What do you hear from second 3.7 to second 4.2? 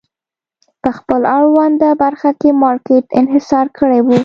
کړی و.